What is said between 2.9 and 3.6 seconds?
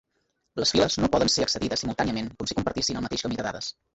el mateix camí de